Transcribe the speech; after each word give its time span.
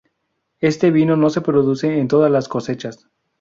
Este 0.61 0.89
vino 0.89 1.15
no 1.15 1.29
se 1.29 1.41
produce 1.41 1.99
en 1.99 2.07
todas 2.07 2.31
las 2.31 2.47
cosechas. 2.47 3.07